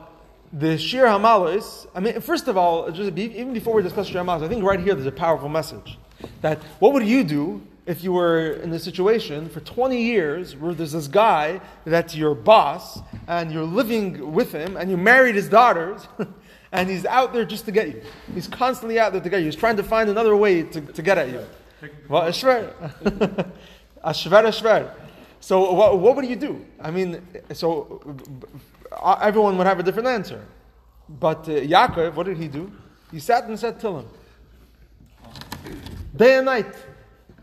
the 0.53 0.77
Shir 0.77 1.05
Hamalas, 1.05 1.87
I 1.95 1.99
mean, 1.99 2.19
first 2.21 2.47
of 2.47 2.57
all, 2.57 2.91
just 2.91 3.15
be, 3.15 3.23
even 3.23 3.53
before 3.53 3.73
we 3.73 3.81
discuss 3.81 4.07
Shir 4.07 4.19
Hamalas, 4.19 4.43
I 4.43 4.47
think 4.47 4.63
right 4.63 4.79
here 4.79 4.93
there's 4.93 5.07
a 5.07 5.11
powerful 5.11 5.49
message. 5.49 5.97
That 6.41 6.59
what 6.79 6.93
would 6.93 7.05
you 7.07 7.23
do 7.23 7.61
if 7.87 8.03
you 8.03 8.11
were 8.11 8.51
in 8.51 8.71
a 8.73 8.79
situation 8.79 9.47
for 9.47 9.61
20 9.61 9.99
years 9.99 10.57
where 10.57 10.73
there's 10.73 10.91
this 10.91 11.07
guy 11.07 11.61
that's 11.85 12.13
your 12.15 12.35
boss 12.35 12.99
and 13.27 13.49
you're 13.49 13.63
living 13.63 14.33
with 14.33 14.51
him 14.51 14.75
and 14.75 14.91
you 14.91 14.97
married 14.97 15.35
his 15.35 15.47
daughters 15.47 16.05
and 16.73 16.89
he's 16.89 17.05
out 17.05 17.31
there 17.31 17.45
just 17.45 17.63
to 17.63 17.71
get 17.71 17.87
you. 17.87 18.01
He's 18.33 18.47
constantly 18.47 18.99
out 18.99 19.13
there 19.13 19.21
to 19.21 19.29
get 19.29 19.39
you. 19.39 19.45
He's 19.45 19.55
trying 19.55 19.77
to 19.77 19.83
find 19.83 20.09
another 20.09 20.35
way 20.35 20.63
to, 20.63 20.81
to 20.81 21.01
get 21.01 21.17
at 21.17 21.29
you. 21.29 21.45
Well, 22.09 22.23
ashver. 22.23 22.73
ashver, 24.03 24.43
ashver. 24.43 24.91
So 25.39 25.71
what, 25.71 25.97
what 25.97 26.17
would 26.17 26.25
you 26.25 26.35
do? 26.35 26.65
I 26.81 26.91
mean, 26.91 27.25
so 27.53 28.17
uh, 28.91 29.17
everyone 29.21 29.57
would 29.57 29.67
have 29.67 29.79
a 29.79 29.83
different 29.83 30.09
answer. 30.09 30.45
But 31.07 31.47
uh, 31.47 31.51
Yaakov, 31.51 32.15
what 32.15 32.25
did 32.25 32.37
he 32.37 32.49
do? 32.49 32.69
He 33.11 33.21
sat 33.21 33.45
and 33.45 33.57
said 33.57 33.79
Tillim. 33.79 34.07
Day 36.13 36.37
and 36.37 36.47
night. 36.47 36.73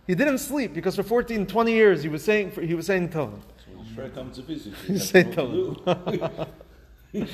He 0.07 0.15
didn't 0.15 0.39
sleep 0.39 0.75
because 0.75 0.97
for 0.97 1.03
14, 1.03 1.47
20 1.47 1.73
years 1.73 2.03
he 2.03 2.09
was 2.09 2.23
saying, 2.23 2.53
he 2.53 2.75
was 2.75 2.87
saying. 2.87 3.11
Sure 3.13 4.09
comes 4.11 4.37
to. 4.37 4.43
He 4.43 4.99
said 4.99 5.33
Tillim. 5.33 6.49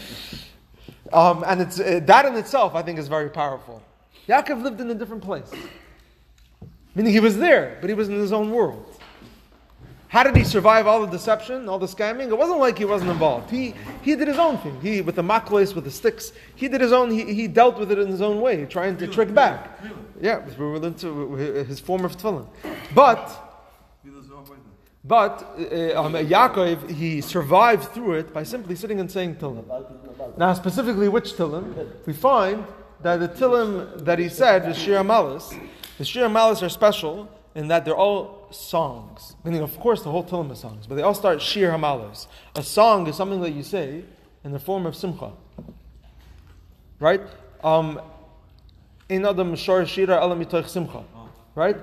Um, 1.12 1.42
and 1.46 1.60
it's, 1.60 1.80
uh, 1.80 2.00
that 2.04 2.24
in 2.24 2.36
itself, 2.36 2.74
I 2.74 2.82
think, 2.82 2.98
is 2.98 3.08
very 3.08 3.30
powerful. 3.30 3.82
Yaakov 4.28 4.62
lived 4.62 4.80
in 4.80 4.90
a 4.90 4.94
different 4.94 5.22
place. 5.22 5.50
Meaning 6.94 7.12
he 7.12 7.20
was 7.20 7.36
there, 7.36 7.78
but 7.80 7.90
he 7.90 7.94
was 7.94 8.08
in 8.08 8.16
his 8.16 8.32
own 8.32 8.50
world. 8.50 8.99
How 10.10 10.24
did 10.24 10.34
he 10.34 10.42
survive 10.42 10.88
all 10.88 11.06
the 11.06 11.06
deception, 11.06 11.68
all 11.68 11.78
the 11.78 11.86
scamming? 11.86 12.30
It 12.30 12.36
wasn't 12.36 12.58
like 12.58 12.76
he 12.76 12.84
wasn't 12.84 13.12
involved. 13.12 13.48
He, 13.48 13.74
he 14.02 14.16
did 14.16 14.26
his 14.26 14.38
own 14.38 14.58
thing. 14.58 14.76
He, 14.80 15.02
with 15.02 15.14
the 15.14 15.22
maklis, 15.22 15.72
with 15.72 15.84
the 15.84 15.90
sticks, 15.92 16.32
he 16.56 16.66
did 16.66 16.80
his 16.80 16.90
own, 16.90 17.12
he, 17.12 17.32
he 17.32 17.46
dealt 17.46 17.78
with 17.78 17.92
it 17.92 17.98
in 18.00 18.08
his 18.08 18.20
own 18.20 18.40
way, 18.40 18.64
trying 18.64 18.96
to 18.96 19.06
trick 19.06 19.32
back. 19.32 19.78
Yeah, 20.20 20.40
to 20.40 21.36
his 21.68 21.78
form 21.78 22.04
of 22.04 22.16
tefillin. 22.16 22.48
But, 22.92 23.24
but 25.04 25.42
uh, 25.56 26.02
um, 26.02 26.14
Yaakov, 26.14 26.90
he 26.90 27.20
survived 27.20 27.84
through 27.92 28.14
it 28.14 28.34
by 28.34 28.42
simply 28.42 28.74
sitting 28.74 28.98
and 28.98 29.08
saying 29.08 29.36
Tillim. 29.36 29.64
Now, 30.36 30.54
specifically, 30.54 31.08
which 31.08 31.34
Tillim? 31.34 31.86
We 32.04 32.14
find 32.14 32.64
that 33.02 33.18
the 33.18 33.28
Tillim 33.28 34.04
that 34.04 34.18
he 34.18 34.28
said, 34.28 34.64
the 34.64 34.74
Shir 34.74 35.04
Malis, 35.04 35.56
the 35.98 36.04
Shir 36.04 36.28
Malis 36.28 36.64
are 36.64 36.68
special 36.68 37.30
in 37.54 37.68
that 37.68 37.84
they're 37.84 37.96
all 37.96 38.46
songs. 38.50 39.36
Meaning, 39.44 39.62
of 39.62 39.78
course, 39.78 40.02
the 40.02 40.10
whole 40.10 40.24
Tillim 40.24 40.50
is 40.52 40.58
songs, 40.58 40.86
but 40.86 40.94
they 40.94 41.02
all 41.02 41.14
start 41.14 41.42
Shir 41.42 41.70
Hamalas. 41.70 42.26
A 42.54 42.62
song 42.62 43.06
is 43.06 43.16
something 43.16 43.40
that 43.40 43.52
you 43.52 43.62
say 43.62 44.04
in 44.44 44.52
the 44.52 44.58
form 44.58 44.86
of 44.86 44.94
Simcha. 44.94 45.32
Right? 46.98 47.22
Um, 47.62 48.00
in 49.08 49.26
Adam 49.26 49.56
Shor 49.56 49.84
Shira 49.86 50.16
Elam 50.16 50.44
Simcha. 50.66 51.04
Right? 51.54 51.76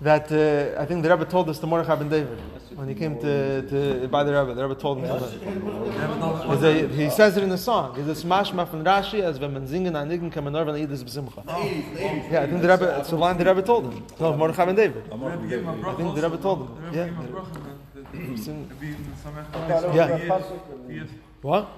That 0.00 0.30
uh, 0.32 0.80
I 0.80 0.86
think 0.86 1.02
the 1.02 1.10
Rebbe 1.10 1.24
told 1.24 1.48
us 1.48 1.58
to 1.58 1.66
Mordechai 1.66 1.94
ben 1.96 2.08
David 2.08 2.38
when 2.74 2.88
he 2.88 2.94
came 2.94 3.18
to, 3.20 3.62
to 3.68 4.08
by 4.08 4.24
the 4.24 4.32
Rebbe. 4.32 4.54
The 4.54 4.62
Rebbe 4.62 4.80
told 4.80 4.98
him 4.98 5.06
something. 5.08 6.64
A, 6.64 6.88
he 6.88 7.10
says 7.10 7.36
it 7.36 7.42
in 7.42 7.48
the 7.48 7.58
song. 7.58 7.98
It's 7.98 8.22
a 8.22 8.26
smashma 8.26 8.68
from 8.68 8.84
Rashi 8.84 9.20
as 9.20 9.38
when 9.38 9.52
man 9.52 9.66
singen 9.66 9.92
anigen 9.92 10.30
kann 10.32 10.44
man 10.44 10.52
nur 10.52 10.64
wenn 10.64 10.76
Eides 10.76 11.02
besimcha. 11.04 11.44
Yeah, 12.30 12.42
I 12.42 12.46
think 12.46 12.62
the 12.62 12.68
Rebbe. 12.68 12.98
It's 13.00 13.12
a 13.12 13.16
line 13.16 13.36
the 13.38 13.44
Rebbe 13.44 13.62
told 13.62 13.92
him. 13.92 14.06
No, 14.18 14.36
Mordechai 14.36 14.64
ben 14.66 14.74
David. 14.74 15.04
I 15.12 15.94
think 15.94 16.14
the 16.14 16.22
Rebbe 16.22 16.38
told 16.38 16.68
him. 16.68 16.94
Yeah. 16.94 17.10
Yeah. 19.94 20.40
What? 21.42 21.68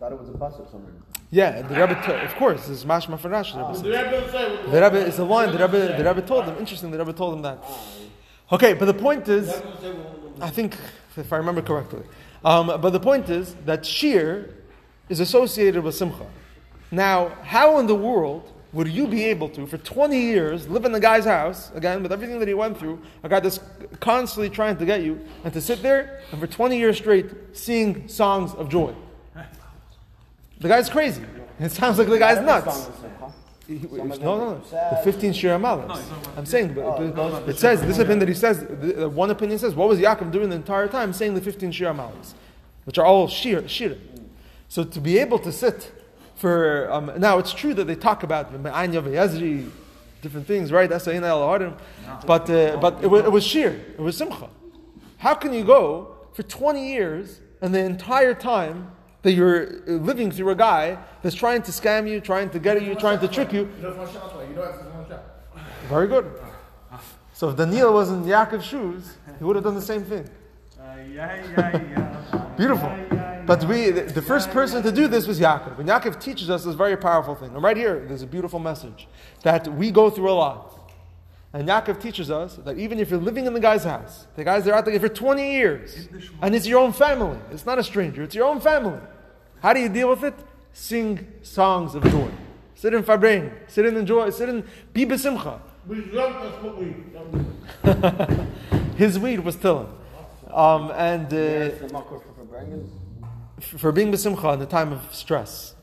thought 0.00 0.12
it 0.12 0.18
was 0.18 0.30
a 0.30 0.32
pasuk 0.32 0.70
somewhere. 0.70 0.92
Yeah, 1.30 1.62
the 1.62 1.74
Rebbe, 1.74 1.94
to, 2.06 2.22
of 2.22 2.34
course, 2.36 2.66
this 2.66 2.78
is 2.78 2.84
mashma 2.84 3.20
for 3.20 3.28
Rashi. 3.28 3.54
The 3.82 3.90
Rebbe, 3.90 4.30
said. 4.32 4.72
the 4.72 4.80
Rebbe 4.82 5.06
is 5.06 5.18
a 5.18 5.24
line. 5.24 5.52
The 5.52 5.58
Rebbe, 5.58 5.96
the 5.96 6.04
Rebbe 6.04 6.22
told 6.22 6.46
him. 6.46 6.56
Interesting, 6.56 6.90
the 6.90 6.98
Rebbe 6.98 7.12
told 7.12 7.34
him 7.34 7.42
that. 7.42 7.62
Okay, 8.50 8.72
but 8.72 8.86
the 8.86 8.94
point 8.94 9.28
is, 9.28 9.48
I 10.40 10.50
think, 10.50 10.76
if 11.16 11.32
I 11.32 11.36
remember 11.36 11.62
correctly, 11.62 12.02
um, 12.44 12.66
but 12.66 12.90
the 12.90 13.00
point 13.00 13.28
is 13.28 13.54
that 13.66 13.84
shir 13.84 14.50
is 15.08 15.20
associated 15.20 15.82
with 15.82 15.94
simcha. 15.94 16.26
Now, 16.90 17.28
how 17.42 17.78
in 17.78 17.86
the 17.86 17.94
world 17.94 18.52
would 18.72 18.88
you 18.88 19.06
be 19.06 19.24
able 19.24 19.48
to, 19.50 19.66
for 19.66 19.78
20 19.78 20.18
years, 20.18 20.68
live 20.68 20.84
in 20.84 20.92
the 20.92 21.00
guy's 21.00 21.24
house, 21.24 21.72
again, 21.74 22.02
with 22.02 22.12
everything 22.12 22.38
that 22.38 22.48
he 22.48 22.54
went 22.54 22.78
through, 22.78 23.00
a 23.22 23.28
guy 23.28 23.40
that's 23.40 23.58
constantly 23.98 24.48
trying 24.48 24.76
to 24.76 24.86
get 24.86 25.02
you, 25.02 25.20
and 25.44 25.52
to 25.52 25.60
sit 25.60 25.82
there 25.82 26.20
and 26.30 26.40
for 26.40 26.46
20 26.46 26.78
years 26.78 26.96
straight 26.96 27.26
sing 27.52 28.08
songs 28.08 28.54
of 28.54 28.68
joy? 28.68 28.94
The 30.60 30.68
guy's 30.68 30.88
crazy. 30.88 31.24
It 31.58 31.72
sounds 31.72 31.98
like 31.98 32.08
the 32.08 32.18
guy's 32.18 32.40
nuts. 32.44 32.88
Song 33.78 34.10
is 34.10 34.14
simcha. 34.14 34.18
He- 34.18 34.18
he- 34.18 34.24
no, 34.24 34.38
no, 34.38 34.54
no. 34.54 34.62
sad. 34.64 34.98
The 34.98 35.12
15 35.12 35.32
Shir 35.32 35.58
Amalis. 35.58 36.02
I'm 36.36 36.46
saying, 36.46 36.74
but, 36.74 37.14
but 37.14 37.48
it 37.48 37.58
says, 37.58 37.80
this 37.82 37.98
opinion 37.98 38.18
that 38.20 38.28
he 38.28 38.34
says, 38.34 38.64
the, 38.64 39.06
uh, 39.06 39.08
one 39.08 39.30
opinion 39.30 39.58
says, 39.58 39.74
what 39.74 39.88
was 39.88 39.98
Yaakov 39.98 40.30
doing 40.30 40.48
the 40.50 40.56
entire 40.56 40.88
time? 40.88 41.12
Saying 41.12 41.34
the 41.34 41.40
15 41.40 41.72
Shir 41.72 41.86
Amalis, 41.86 42.34
which 42.84 42.98
are 42.98 43.04
all 43.06 43.28
Shir, 43.28 43.66
Shir. 43.68 43.96
So 44.68 44.84
to 44.84 45.00
be 45.00 45.18
able 45.18 45.38
to 45.40 45.52
sit 45.52 45.92
for, 46.36 46.90
um, 46.92 47.12
now 47.18 47.38
it's 47.38 47.52
true 47.52 47.74
that 47.74 47.86
they 47.86 47.96
talk 47.96 48.22
about 48.22 48.52
Me'anya 48.58 49.02
V'Yezri, 49.02 49.70
different 50.22 50.46
things, 50.46 50.70
right? 50.72 50.88
That's 50.88 51.06
Ayin 51.06 51.22
al 51.22 51.46
Harim. 51.48 51.74
But, 52.26 52.48
uh, 52.50 52.76
but 52.80 53.02
it 53.02 53.08
was, 53.08 53.24
it 53.24 53.32
was 53.32 53.44
Shir, 53.44 53.78
it 53.98 54.00
was 54.00 54.16
Simcha. 54.16 54.48
How 55.18 55.34
can 55.34 55.52
you 55.52 55.64
go 55.64 56.16
for 56.32 56.42
20 56.42 56.88
years 56.92 57.40
and 57.60 57.74
the 57.74 57.80
entire 57.80 58.32
time 58.34 58.92
that 59.22 59.32
you're 59.32 59.66
uh, 59.66 59.92
living 59.92 60.30
through 60.30 60.50
a 60.50 60.54
guy 60.54 60.98
that's 61.22 61.34
trying 61.34 61.62
to 61.62 61.70
scam 61.70 62.08
you, 62.08 62.20
trying 62.20 62.50
to 62.50 62.58
get 62.58 62.76
at 62.76 62.82
you, 62.82 62.94
trying 62.94 63.18
to 63.20 63.28
trick 63.28 63.52
you? 63.52 63.68
Very 65.88 66.08
good. 66.08 66.30
So 67.32 67.48
if 67.50 67.56
Daniel 67.56 67.92
was 67.92 68.10
in 68.10 68.24
Yaakov's 68.24 68.66
shoes, 68.66 69.16
he 69.38 69.44
would 69.44 69.56
have 69.56 69.64
done 69.64 69.74
the 69.74 69.80
same 69.80 70.04
thing. 70.04 70.28
Beautiful. 72.56 72.90
But 73.46 73.64
we, 73.64 73.90
the 73.90 74.22
first 74.22 74.50
person 74.50 74.82
to 74.82 74.92
do 74.92 75.08
this 75.08 75.26
was 75.26 75.40
Yaakov. 75.40 75.78
And 75.78 75.88
Yaakov 75.88 76.20
teaches 76.20 76.50
us 76.50 76.64
this 76.64 76.74
very 76.74 76.96
powerful 76.96 77.34
thing. 77.34 77.52
And 77.54 77.62
right 77.62 77.76
here, 77.76 78.04
there's 78.06 78.22
a 78.22 78.26
beautiful 78.26 78.58
message 78.58 79.08
that 79.42 79.66
we 79.74 79.90
go 79.90 80.10
through 80.10 80.30
a 80.30 80.32
lot. 80.32 80.79
And 81.52 81.68
Yaakov 81.68 82.00
teaches 82.00 82.30
us 82.30 82.56
that 82.56 82.78
even 82.78 83.00
if 83.00 83.10
you're 83.10 83.20
living 83.20 83.46
in 83.46 83.54
the 83.54 83.60
guy's 83.60 83.82
house, 83.82 84.26
the 84.36 84.44
guy's 84.44 84.64
there 84.64 84.74
out 84.74 84.84
there 84.84 85.00
for 85.00 85.08
20 85.08 85.52
years, 85.52 86.08
and 86.40 86.54
it's 86.54 86.66
your 86.66 86.78
own 86.80 86.92
family, 86.92 87.38
it's 87.50 87.66
not 87.66 87.78
a 87.78 87.82
stranger, 87.82 88.22
it's 88.22 88.36
your 88.36 88.46
own 88.46 88.60
family. 88.60 89.00
How 89.60 89.72
do 89.72 89.80
you 89.80 89.88
deal 89.88 90.08
with 90.08 90.22
it? 90.22 90.34
Sing 90.72 91.26
songs 91.42 91.96
of 91.96 92.04
joy. 92.04 92.30
Sit 92.76 92.94
in 92.94 93.02
Fabrein, 93.02 93.52
sit 93.66 93.84
in 93.84 93.96
enjoy, 93.96 94.30
sit 94.30 94.48
in 94.48 94.64
be 94.92 95.04
besimcha. 95.04 95.60
His 98.96 99.18
weed 99.18 99.40
was 99.40 99.56
Tillim. 99.56 99.88
Um, 100.52 100.90
and 100.92 101.32
uh, 101.32 101.36
It's 101.36 101.80
the 101.80 101.88
makor 101.88 102.22
for 102.22 103.78
for 103.78 103.92
being 103.92 104.10
besimcha 104.10 104.54
in 104.54 104.60
the 104.60 104.66
time 104.66 104.92
of 104.92 105.00
stress. 105.14 105.74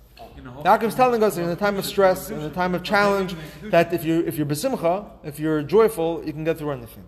Yaakov's 0.64 0.96
telling 0.96 1.24
us 1.24 1.38
in 1.38 1.48
the 1.48 1.56
time 1.56 1.78
of 1.78 1.86
stress, 1.86 2.30
in 2.30 2.42
the 2.42 2.50
time 2.50 2.76
of 2.76 2.84
challenge, 2.84 3.36
that 3.64 3.94
if 3.94 4.04
you 4.04 4.24
if 4.26 4.38
you're 4.38 4.46
besimcha, 4.46 5.10
if 5.24 5.40
you're 5.40 5.64
joyful, 5.64 6.24
you 6.26 6.34
can 6.34 6.44
get 6.44 6.58
through 6.58 6.72
anything. 6.72 7.06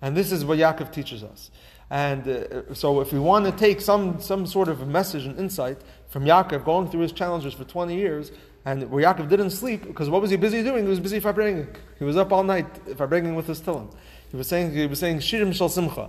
And 0.00 0.16
this 0.16 0.32
is 0.32 0.44
what 0.44 0.58
Yaakov 0.58 0.92
teaches 0.92 1.22
us. 1.22 1.50
And 1.90 2.26
uh, 2.26 2.74
so, 2.74 3.00
if 3.00 3.12
we 3.12 3.18
want 3.18 3.44
to 3.44 3.52
take 3.52 3.80
some 3.80 4.20
some 4.20 4.46
sort 4.46 4.68
of 4.68 4.80
a 4.80 4.86
message 4.86 5.26
and 5.26 5.38
insight 5.38 5.78
from 6.08 6.24
Yaakov 6.24 6.64
going 6.64 6.88
through 6.88 7.00
his 7.00 7.12
challenges 7.12 7.54
for 7.54 7.64
20 7.64 7.94
years, 7.94 8.32
and 8.64 8.90
where 8.90 9.04
Yaakov 9.04 9.28
didn't 9.28 9.50
sleep 9.50 9.86
because 9.86 10.08
what 10.08 10.22
was 10.22 10.30
he 10.30 10.36
busy 10.36 10.62
doing? 10.62 10.84
He 10.84 10.88
was 10.88 11.00
busy 11.00 11.20
farbringing. 11.20 11.68
He 11.98 12.04
was 12.04 12.16
up 12.16 12.32
all 12.32 12.44
night 12.44 12.66
farbringing 12.96 13.34
with 13.34 13.46
his 13.46 13.60
tillim. 13.60 13.92
He 14.30 14.36
was 14.36 14.48
saying 14.48 14.72
he 14.72 14.86
was 14.86 14.98
saying 14.98 15.18
shirim 15.18 15.54
shel 15.54 15.68
simcha, 15.68 16.08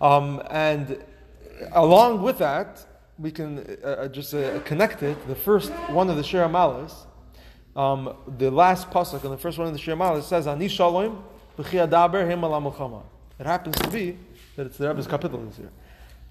um, 0.00 0.42
and 0.50 1.02
along 1.72 2.22
with 2.22 2.38
that, 2.38 2.84
we 3.18 3.30
can 3.30 3.78
uh, 3.82 3.86
uh, 3.86 4.08
just 4.08 4.34
uh, 4.34 4.60
connect 4.60 5.02
it. 5.02 5.26
The 5.28 5.34
first 5.34 5.70
one 5.90 6.10
of 6.10 6.16
the 6.16 6.24
Shir 6.24 6.46
Amalis, 6.46 6.92
um, 7.76 8.14
the 8.38 8.50
last 8.50 8.90
pasuk 8.90 9.24
in 9.24 9.30
the 9.30 9.38
first 9.38 9.58
one 9.58 9.68
of 9.68 9.72
the 9.72 9.78
Shir 9.78 9.94
Amalis 9.94 10.24
says, 10.24 10.46
"Ani 10.46 10.68
shalom 10.68 11.24
b'chi 11.56 11.86
adaber 11.86 12.28
him 12.28 12.44
ala. 12.44 13.02
It 13.38 13.46
happens 13.46 13.76
to 13.76 13.90
be 13.90 14.16
that 14.56 14.66
it's 14.66 14.78
the 14.78 14.88
Rebbe's 14.88 15.06
kapitel 15.06 15.48
this 15.48 15.58
year. 15.58 15.70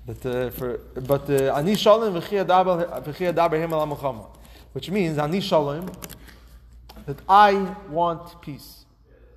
But 0.05 0.25
uh, 0.25 0.49
for 0.49 0.77
but 0.95 1.29
uh, 1.29 1.55
ani 1.55 1.75
shalom 1.75 2.13
v'chi 2.15 2.45
adaber 2.45 3.03
v'chi 3.03 3.33
adaber 3.33 3.53
him 3.53 3.73
ala 3.73 4.27
which 4.73 4.89
means 4.89 5.17
ani 5.17 5.39
shalom 5.39 5.89
that 7.05 7.17
I 7.29 7.75
want 7.89 8.41
peace. 8.41 8.85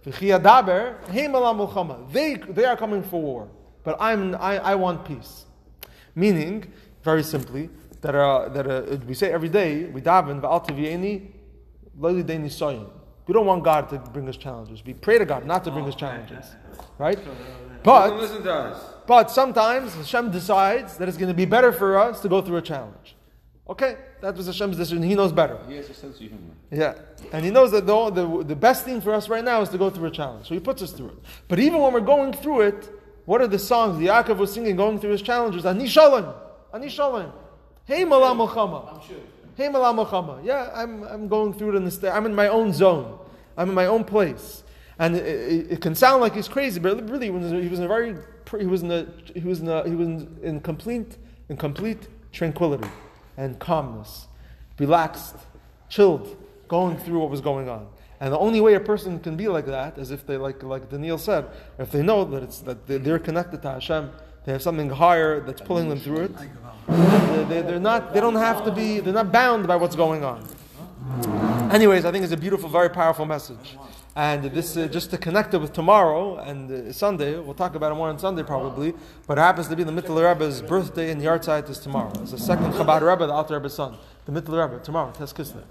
V'chi 0.04 0.36
adaber 0.36 1.08
him 1.10 1.34
ala. 1.36 2.06
They 2.10 2.34
they 2.34 2.64
are 2.64 2.76
coming 2.76 3.04
for 3.04 3.22
war, 3.22 3.48
but 3.84 3.96
I'm 4.00 4.34
I, 4.34 4.58
I 4.58 4.74
want 4.74 5.04
peace. 5.04 5.44
Meaning, 6.16 6.72
very 7.06 7.22
simply, 7.22 7.70
that, 8.02 8.14
uh, 8.14 8.48
that 8.50 8.66
uh, 8.66 8.96
we 9.06 9.14
say 9.14 9.32
every 9.32 9.48
day, 9.48 9.84
we 9.84 10.02
daven, 10.02 10.40
v'al 10.42 10.60
tivieni, 10.66 11.30
lo 11.98 12.12
yidei. 12.12 12.90
We 13.26 13.32
don't 13.32 13.46
want 13.46 13.64
God 13.64 13.88
to 13.90 13.98
bring 13.98 14.28
us 14.28 14.36
challenges. 14.36 14.84
We 14.84 14.94
pray 14.94 15.18
to 15.18 15.24
God 15.24 15.46
not 15.46 15.64
to 15.64 15.70
bring 15.70 15.86
us 15.86 15.94
challenges. 15.94 16.46
Right? 16.98 17.18
But, 17.82 18.16
listen 18.16 18.42
to 18.42 18.52
us. 18.52 18.84
but 19.06 19.30
sometimes 19.30 19.94
Hashem 19.94 20.30
decides 20.30 20.96
that 20.98 21.08
it's 21.08 21.16
going 21.16 21.28
to 21.28 21.40
be 21.44 21.44
better 21.44 21.72
for 21.72 21.98
us 21.98 22.20
to 22.20 22.28
go 22.28 22.42
through 22.42 22.58
a 22.58 22.62
challenge. 22.62 23.16
Okay? 23.68 23.96
That 24.20 24.36
was 24.36 24.46
Hashem's 24.46 24.76
decision. 24.76 25.02
He 25.02 25.14
knows 25.14 25.32
better. 25.32 25.58
He 25.68 25.76
has 25.76 25.88
a 25.90 25.94
sense 25.94 26.16
of 26.16 26.20
humor. 26.20 26.54
Yeah. 26.70 26.94
And 27.32 27.44
he 27.44 27.50
knows 27.50 27.70
that 27.72 27.86
the, 27.86 28.10
the, 28.10 28.44
the 28.44 28.56
best 28.56 28.84
thing 28.84 29.00
for 29.00 29.12
us 29.12 29.28
right 29.28 29.44
now 29.44 29.60
is 29.60 29.68
to 29.70 29.78
go 29.78 29.90
through 29.90 30.06
a 30.06 30.10
challenge. 30.10 30.46
So 30.48 30.54
he 30.54 30.60
puts 30.60 30.82
us 30.82 30.92
through 30.92 31.08
it. 31.08 31.18
But 31.48 31.58
even 31.58 31.80
when 31.80 31.92
we're 31.92 32.00
going 32.00 32.32
through 32.32 32.62
it, 32.62 32.90
what 33.24 33.40
are 33.40 33.48
the 33.48 33.58
songs 33.58 33.98
the 33.98 34.06
Yaakov 34.06 34.36
was 34.36 34.52
singing 34.52 34.76
going 34.76 35.00
through 35.00 35.10
his 35.10 35.22
challenges? 35.22 35.66
Ani 35.66 35.88
shalom. 35.88 36.32
Ani 36.72 36.88
shalom. 36.88 37.32
Hey 37.84 38.04
malam 38.04 38.38
milchama. 38.38 39.00
Hey 39.56 39.68
malam 39.68 39.96
milchama. 39.96 40.44
Yeah, 40.44 40.70
I'm, 40.74 41.04
I'm 41.04 41.28
going 41.28 41.52
through 41.52 41.74
it 41.74 41.76
in 41.76 41.84
the 41.84 41.90
sta- 41.90 42.10
I'm 42.10 42.26
in 42.26 42.34
my 42.34 42.48
own 42.48 42.72
zone. 42.72 43.18
I'm 43.56 43.68
in 43.70 43.74
my 43.74 43.86
own 43.86 44.04
place. 44.04 44.62
And 44.98 45.14
it, 45.14 45.24
it, 45.24 45.72
it 45.72 45.80
can 45.80 45.94
sound 45.94 46.20
like 46.20 46.34
he's 46.34 46.48
crazy, 46.48 46.80
but 46.80 47.08
really, 47.08 47.26
he 47.26 47.30
was, 47.30 47.50
he 47.50 47.68
was 47.68 47.78
in 47.78 47.84
a 47.84 47.88
very, 47.88 48.16
he 48.58 48.66
was 48.66 48.82
in 48.82 48.90
a, 48.90 49.06
he 49.34 49.40
was 49.40 49.60
in 49.60 49.68
a, 49.68 49.86
he 49.86 49.94
was 49.94 50.08
in 50.42 50.60
complete, 50.60 51.18
in 51.48 51.56
complete 51.56 52.08
tranquility 52.32 52.88
and 53.36 53.58
calmness, 53.58 54.26
relaxed, 54.78 55.36
chilled, 55.88 56.36
going 56.66 56.96
through 56.96 57.18
what 57.18 57.30
was 57.30 57.40
going 57.42 57.68
on. 57.68 57.86
And 58.20 58.32
the 58.32 58.38
only 58.38 58.62
way 58.62 58.74
a 58.74 58.80
person 58.80 59.20
can 59.20 59.36
be 59.36 59.48
like 59.48 59.66
that 59.66 59.98
is 59.98 60.10
if 60.10 60.26
they, 60.26 60.38
like, 60.38 60.62
like 60.62 60.88
Daniel 60.88 61.18
said, 61.18 61.46
if 61.78 61.90
they 61.90 62.02
know 62.02 62.24
that 62.24 62.42
it's 62.42 62.60
that 62.60 62.86
they're 62.86 63.18
connected 63.18 63.60
to 63.62 63.72
Hashem, 63.72 64.10
they 64.46 64.52
have 64.52 64.62
something 64.62 64.88
higher 64.88 65.40
that's 65.40 65.60
pulling 65.60 65.88
them 65.88 65.98
through 65.98 66.24
it. 66.24 66.36
They, 67.48 67.62
they're 67.62 67.80
not, 67.80 68.14
they 68.14 68.20
don't 68.20 68.36
have 68.36 68.64
to 68.64 68.70
be, 68.70 69.00
they're 69.00 69.12
not 69.12 69.32
bound 69.32 69.66
by 69.66 69.76
what's 69.76 69.96
going 69.96 70.24
on. 70.24 70.46
Anyways, 71.72 72.04
I 72.04 72.12
think 72.12 72.22
it's 72.24 72.32
a 72.32 72.36
beautiful, 72.36 72.68
very 72.68 72.88
powerful 72.88 73.26
message. 73.26 73.76
And 74.14 74.44
this, 74.44 74.76
uh, 74.76 74.86
just 74.86 75.10
to 75.10 75.18
connect 75.18 75.52
it 75.52 75.58
with 75.58 75.72
tomorrow 75.72 76.38
and 76.38 76.70
uh, 76.70 76.92
Sunday, 76.92 77.38
we'll 77.38 77.54
talk 77.54 77.74
about 77.74 77.92
it 77.92 77.96
more 77.96 78.08
on 78.08 78.18
Sunday 78.18 78.42
probably, 78.44 78.94
but 79.26 79.36
it 79.36 79.42
happens 79.42 79.68
to 79.68 79.76
be 79.76 79.82
the 79.82 79.92
Mittler 79.92 80.32
Rebbe's 80.32 80.62
birthday 80.62 81.10
and 81.10 81.20
Yartzeit 81.20 81.68
is 81.68 81.78
tomorrow. 81.78 82.12
It's 82.22 82.30
the 82.30 82.38
second 82.38 82.72
Chabad 82.72 83.02
Rebbe, 83.02 83.26
the 83.26 83.32
Alter 83.32 83.54
Rebbe's 83.54 83.74
son. 83.74 83.96
The 84.24 84.32
Mittler 84.32 84.70
Rebbe, 84.70 84.82
tomorrow, 84.82 85.10
Tes 85.12 85.32
Kislev. 85.34 85.64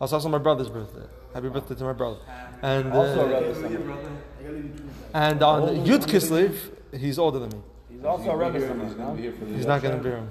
It's 0.00 0.12
also 0.12 0.28
my 0.28 0.38
brother's 0.38 0.68
birthday. 0.68 1.06
Happy 1.32 1.48
birthday 1.48 1.76
to 1.76 1.84
my 1.84 1.92
brother. 1.94 2.18
And, 2.62 2.92
Also, 2.92 3.20
uh, 3.20 3.38
a 3.38 3.40
Rebbe 3.40 3.54
Simon. 3.54 4.90
and 5.14 5.42
on 5.42 5.62
Yud 5.86 6.04
Kislev, 6.04 6.56
he's 6.98 7.18
older 7.18 7.38
than 7.38 7.50
me. 7.50 7.58
He's 7.98 8.04
also 8.04 8.30
a 8.30 8.36
Rebbe 8.36 8.60
He's 8.60 8.68
going 8.68 8.78
to 8.78 8.96
no? 8.96 9.10
be 9.10 9.22
here 9.22 9.32
for 9.32 9.44
the 9.44 9.54
He's 9.54 9.66
not 9.66 9.82
going 9.82 9.96
to 9.96 10.02
be 10.02 10.10
here. 10.10 10.22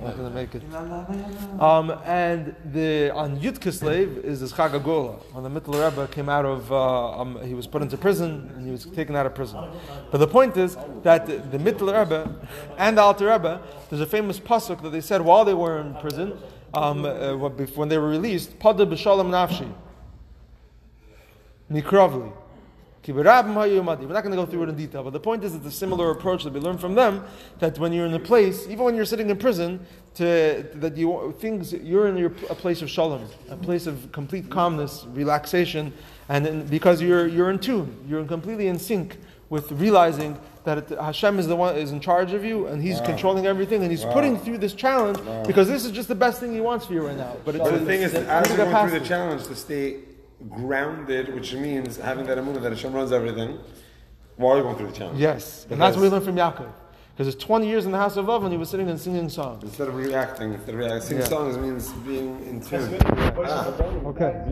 Not 0.00 0.16
going 0.16 0.28
to 0.28 0.34
make 0.34 0.54
it. 0.54 0.62
Um, 1.60 1.90
and 2.06 2.54
the 2.72 3.10
on 3.10 3.38
Yud 3.38 3.58
Kislev 3.58 4.24
is 4.24 4.40
this 4.40 4.50
Chag 4.50 4.70
HaGeulah. 4.70 5.34
When 5.34 5.44
the 5.44 5.60
Mittler 5.60 5.90
Rebbe 5.90 6.08
came 6.08 6.30
out 6.30 6.46
of, 6.46 6.72
uh, 6.72 7.20
um, 7.20 7.44
he 7.44 7.52
was 7.52 7.66
put 7.66 7.82
into 7.82 7.98
prison 7.98 8.50
and 8.56 8.64
he 8.64 8.70
was 8.70 8.86
taken 8.86 9.16
out 9.16 9.26
of 9.26 9.34
prison. 9.34 9.68
But 10.10 10.16
the 10.16 10.26
point 10.26 10.56
is 10.56 10.78
that 11.02 11.26
the, 11.26 11.36
the 11.36 11.58
Mittler 11.58 12.02
Rebbe 12.04 12.34
and 12.78 12.96
the 12.96 13.02
Alter 13.02 13.30
Rebbe, 13.30 13.60
there's 13.90 14.00
a 14.00 14.06
famous 14.06 14.40
pasuk 14.40 14.80
that 14.80 14.90
they 14.90 15.02
said 15.02 15.20
while 15.20 15.44
they 15.44 15.52
were 15.52 15.78
in 15.82 15.94
prison, 15.96 16.38
um, 16.72 17.04
uh, 17.04 17.36
when 17.36 17.90
they 17.90 17.98
were 17.98 18.08
released, 18.08 18.58
Pada 18.58 18.90
b'shalom 18.90 19.28
nafshi, 19.28 19.70
nikravli. 21.70 22.32
We're 23.08 23.22
not 23.22 23.46
going 24.22 24.30
to 24.30 24.36
go 24.36 24.46
through 24.46 24.64
it 24.64 24.68
in 24.68 24.76
detail, 24.76 25.02
but 25.02 25.12
the 25.12 25.20
point 25.20 25.42
is 25.42 25.54
it's 25.54 25.66
a 25.66 25.70
similar 25.70 26.10
approach 26.10 26.44
that 26.44 26.52
we 26.52 26.60
learn 26.60 26.76
from 26.76 26.94
them. 26.94 27.24
That 27.58 27.78
when 27.78 27.92
you're 27.92 28.06
in 28.06 28.14
a 28.14 28.18
place, 28.20 28.66
even 28.66 28.84
when 28.84 28.94
you're 28.94 29.06
sitting 29.06 29.30
in 29.30 29.38
prison, 29.38 29.86
to 30.14 30.66
that 30.74 30.96
you 30.96 31.34
things 31.38 31.72
you're 31.72 32.08
in 32.08 32.16
your, 32.16 32.32
a 32.50 32.54
place 32.54 32.82
of 32.82 32.90
shalom, 32.90 33.26
a 33.48 33.56
place 33.56 33.86
of 33.86 34.12
complete 34.12 34.50
calmness, 34.50 35.06
relaxation, 35.12 35.92
and 36.28 36.44
then, 36.44 36.66
because 36.66 37.00
you're 37.00 37.26
you're 37.26 37.50
in 37.50 37.58
tune, 37.58 37.96
you're 38.06 38.24
completely 38.24 38.66
in 38.66 38.78
sync 38.78 39.16
with 39.48 39.72
realizing 39.72 40.38
that 40.64 40.78
it, 40.78 40.98
Hashem 40.98 41.38
is 41.38 41.46
the 41.46 41.56
one 41.56 41.76
is 41.76 41.92
in 41.92 42.00
charge 42.00 42.32
of 42.32 42.44
you, 42.44 42.66
and 42.66 42.82
He's 42.82 43.00
controlling 43.00 43.46
everything, 43.46 43.82
and 43.82 43.90
He's 43.90 44.04
putting 44.04 44.38
through 44.38 44.58
this 44.58 44.74
challenge 44.74 45.18
because 45.46 45.68
this 45.68 45.84
is 45.84 45.90
just 45.90 46.08
the 46.08 46.14
best 46.14 46.38
thing 46.38 46.52
He 46.52 46.60
wants 46.60 46.86
for 46.86 46.92
you 46.92 47.06
right 47.06 47.16
now. 47.16 47.36
But, 47.44 47.54
it's, 47.56 47.64
But 47.64 47.80
the 47.80 47.86
thing 47.86 48.02
is, 48.02 48.14
as 48.14 48.48
you're 48.48 48.58
going 48.58 48.88
through 48.88 48.98
the 48.98 49.06
challenge, 49.06 49.44
the 49.46 49.56
stay 49.56 49.96
grounded, 50.48 51.34
which 51.34 51.52
means 51.54 51.96
having 51.96 52.26
that 52.26 52.38
emunah 52.38 52.62
that 52.62 52.72
Hashem 52.72 52.92
runs 52.92 53.12
everything, 53.12 53.58
while 54.36 54.56
you're 54.56 54.64
going 54.64 54.76
through 54.76 54.88
the 54.88 54.92
challenge. 54.96 55.18
Yes, 55.20 55.66
and 55.70 55.80
that's 55.80 55.96
what 55.96 56.02
we 56.02 56.08
learned 56.08 56.24
from 56.24 56.36
Yaakov. 56.36 56.72
Because 57.14 57.34
it's 57.34 57.44
20 57.44 57.66
years 57.66 57.84
in 57.84 57.92
the 57.92 57.98
house 57.98 58.16
of 58.16 58.24
Lavan 58.24 58.50
he 58.50 58.56
was 58.56 58.70
sitting 58.70 58.88
and 58.88 58.98
singing 58.98 59.28
songs. 59.28 59.62
Instead 59.62 59.88
of 59.88 59.94
reacting, 59.94 60.54
instead 60.54 60.74
of 60.74 60.78
reacting, 60.80 61.00
sing 61.02 61.18
Yeah. 61.18 61.24
songs 61.24 61.58
means 61.58 61.92
being 61.92 62.40
in 62.46 62.60
tune. 62.62 62.96
Ah, 63.44 63.66
okay. 64.06 64.42